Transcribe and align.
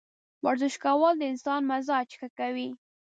ورزش 0.45 0.73
کول 0.83 1.13
د 1.19 1.23
انسان 1.31 1.61
مزاج 1.71 2.07
ښه 2.19 2.27
کوي. 2.39 2.69